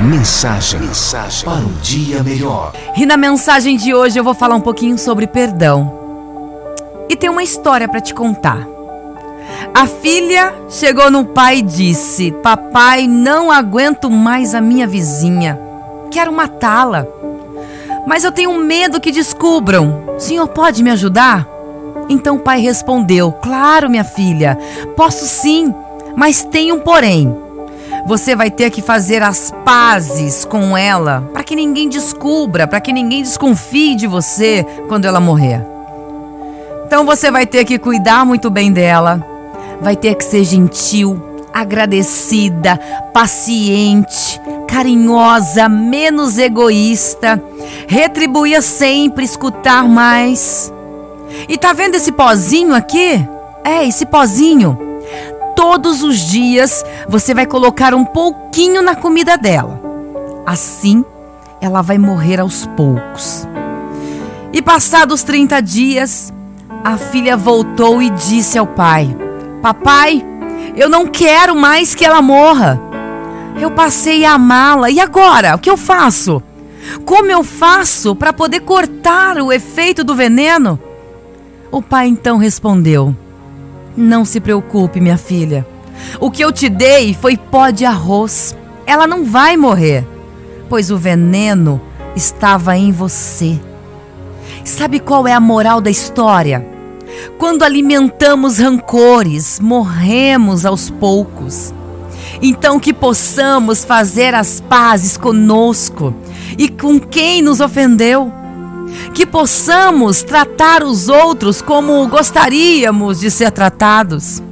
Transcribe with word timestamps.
Mensagem, 0.00 0.80
mensagem 0.80 1.42
para 1.42 1.54
um 1.54 1.72
dia 1.80 2.22
melhor. 2.22 2.74
E 2.94 3.06
na 3.06 3.16
mensagem 3.16 3.78
de 3.78 3.94
hoje 3.94 4.18
eu 4.18 4.24
vou 4.24 4.34
falar 4.34 4.54
um 4.54 4.60
pouquinho 4.60 4.98
sobre 4.98 5.26
perdão. 5.26 5.90
E 7.08 7.16
tem 7.16 7.30
uma 7.30 7.42
história 7.42 7.88
para 7.88 8.00
te 8.00 8.12
contar. 8.12 8.58
A 9.74 9.86
filha 9.86 10.54
chegou 10.68 11.10
no 11.10 11.24
pai 11.24 11.58
e 11.58 11.62
disse: 11.62 12.30
Papai, 12.30 13.06
não 13.06 13.50
aguento 13.50 14.10
mais 14.10 14.54
a 14.54 14.60
minha 14.60 14.86
vizinha. 14.86 15.58
Quero 16.10 16.30
matá-la. 16.30 17.06
Mas 18.06 18.22
eu 18.22 18.30
tenho 18.30 18.52
medo 18.58 19.00
que 19.00 19.10
descubram. 19.10 20.04
O 20.14 20.20
senhor 20.20 20.48
pode 20.48 20.82
me 20.82 20.90
ajudar? 20.90 21.48
Então 22.06 22.36
o 22.36 22.40
pai 22.40 22.60
respondeu: 22.60 23.32
Claro, 23.32 23.88
minha 23.88 24.04
filha, 24.04 24.58
posso 24.94 25.24
sim, 25.24 25.74
mas 26.14 26.44
tem 26.44 26.70
um 26.70 26.80
porém. 26.80 27.45
Você 28.06 28.36
vai 28.36 28.52
ter 28.52 28.70
que 28.70 28.80
fazer 28.80 29.20
as 29.20 29.52
pazes 29.64 30.44
com 30.44 30.78
ela 30.78 31.28
para 31.32 31.42
que 31.42 31.56
ninguém 31.56 31.88
descubra, 31.88 32.64
para 32.64 32.80
que 32.80 32.92
ninguém 32.92 33.20
desconfie 33.20 33.96
de 33.96 34.06
você 34.06 34.64
quando 34.86 35.06
ela 35.06 35.18
morrer. 35.18 35.60
Então 36.86 37.04
você 37.04 37.32
vai 37.32 37.44
ter 37.44 37.64
que 37.64 37.80
cuidar 37.80 38.24
muito 38.24 38.48
bem 38.48 38.70
dela, 38.70 39.26
vai 39.80 39.96
ter 39.96 40.14
que 40.14 40.22
ser 40.22 40.44
gentil, 40.44 41.20
agradecida, 41.52 42.78
paciente, 43.12 44.40
carinhosa, 44.68 45.68
menos 45.68 46.38
egoísta, 46.38 47.42
retribuir 47.88 48.62
sempre, 48.62 49.24
escutar 49.24 49.82
mais. 49.82 50.72
E 51.48 51.58
tá 51.58 51.72
vendo 51.72 51.96
esse 51.96 52.12
pozinho 52.12 52.72
aqui? 52.72 53.26
É, 53.64 53.84
esse 53.84 54.06
pozinho 54.06 54.85
todos 55.66 56.04
os 56.04 56.20
dias 56.20 56.84
você 57.08 57.34
vai 57.34 57.44
colocar 57.44 57.92
um 57.92 58.04
pouquinho 58.04 58.82
na 58.82 58.94
comida 58.94 59.36
dela. 59.36 59.80
Assim, 60.46 61.04
ela 61.60 61.82
vai 61.82 61.98
morrer 61.98 62.38
aos 62.38 62.66
poucos. 62.76 63.48
E 64.52 64.62
passados 64.62 65.24
30 65.24 65.60
dias, 65.60 66.32
a 66.84 66.96
filha 66.96 67.36
voltou 67.36 68.00
e 68.00 68.10
disse 68.10 68.56
ao 68.56 68.64
pai: 68.64 69.08
Papai, 69.60 70.24
eu 70.76 70.88
não 70.88 71.08
quero 71.08 71.56
mais 71.56 71.96
que 71.96 72.04
ela 72.04 72.22
morra. 72.22 72.80
Eu 73.60 73.72
passei 73.72 74.24
a 74.24 74.34
amá-la 74.34 74.88
e 74.88 75.00
agora? 75.00 75.56
O 75.56 75.58
que 75.58 75.68
eu 75.68 75.76
faço? 75.76 76.40
Como 77.04 77.28
eu 77.28 77.42
faço 77.42 78.14
para 78.14 78.32
poder 78.32 78.60
cortar 78.60 79.38
o 79.38 79.52
efeito 79.52 80.04
do 80.04 80.14
veneno? 80.14 80.78
O 81.72 81.82
pai 81.82 82.06
então 82.06 82.36
respondeu: 82.36 83.16
não 83.96 84.24
se 84.24 84.40
preocupe, 84.40 85.00
minha 85.00 85.16
filha. 85.16 85.66
O 86.20 86.30
que 86.30 86.44
eu 86.44 86.52
te 86.52 86.68
dei 86.68 87.14
foi 87.14 87.36
pó 87.36 87.70
de 87.70 87.84
arroz. 87.84 88.56
Ela 88.86 89.06
não 89.06 89.24
vai 89.24 89.56
morrer, 89.56 90.06
pois 90.68 90.90
o 90.90 90.98
veneno 90.98 91.80
estava 92.14 92.76
em 92.76 92.92
você. 92.92 93.58
Sabe 94.64 95.00
qual 95.00 95.26
é 95.26 95.32
a 95.32 95.40
moral 95.40 95.80
da 95.80 95.90
história? 95.90 96.66
Quando 97.38 97.62
alimentamos 97.62 98.58
rancores, 98.58 99.58
morremos 99.60 100.66
aos 100.66 100.90
poucos. 100.90 101.72
Então, 102.42 102.78
que 102.78 102.92
possamos 102.92 103.84
fazer 103.84 104.34
as 104.34 104.60
pazes 104.60 105.16
conosco 105.16 106.14
e 106.58 106.68
com 106.68 106.98
quem 106.98 107.40
nos 107.40 107.60
ofendeu 107.60 108.32
que 109.14 109.26
possamos 109.26 110.22
tratar 110.22 110.82
os 110.82 111.08
outros 111.08 111.62
como 111.62 112.06
gostaríamos 112.08 113.20
de 113.20 113.30
ser 113.30 113.50
tratados. 113.50 114.42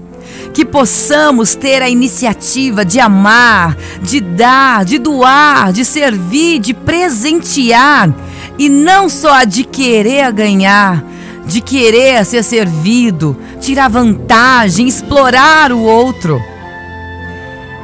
Que 0.52 0.64
possamos 0.64 1.54
ter 1.54 1.82
a 1.82 1.88
iniciativa 1.88 2.84
de 2.84 3.00
amar, 3.00 3.76
de 4.02 4.20
dar, 4.20 4.84
de 4.84 4.98
doar, 4.98 5.72
de 5.72 5.84
servir, 5.84 6.60
de 6.60 6.72
presentear 6.72 8.14
e 8.58 8.68
não 8.68 9.08
só 9.08 9.44
de 9.44 9.64
querer 9.64 10.32
ganhar, 10.32 11.04
de 11.46 11.60
querer 11.60 12.24
ser 12.24 12.42
servido, 12.44 13.36
tirar 13.60 13.88
vantagem, 13.88 14.86
explorar 14.86 15.72
o 15.72 15.80
outro. 15.80 16.40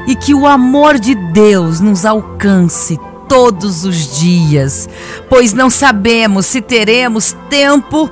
E 0.06 0.14
que 0.14 0.32
o 0.32 0.46
amor 0.46 0.98
de 0.98 1.14
Deus 1.14 1.80
nos 1.80 2.04
alcance 2.04 2.98
todos 3.30 3.84
os 3.84 4.18
dias, 4.18 4.88
pois 5.28 5.52
não 5.52 5.70
sabemos 5.70 6.46
se 6.46 6.60
teremos 6.60 7.36
tempo 7.48 8.10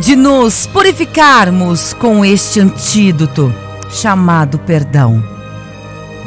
de 0.00 0.16
nos 0.16 0.66
purificarmos 0.66 1.92
com 1.92 2.24
este 2.24 2.60
antídoto 2.60 3.54
chamado 3.90 4.58
perdão. 4.58 5.22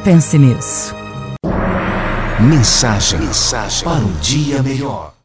Pense 0.03 0.37
nisso. 0.37 0.95
Mensagem, 2.39 3.19
mensagem 3.19 3.83
para 3.83 4.05
um 4.05 4.13
dia 4.21 4.61
melhor. 4.61 5.16